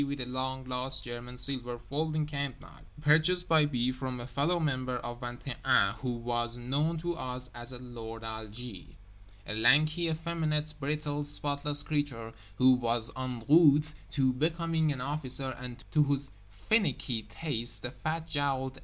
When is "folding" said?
1.77-2.25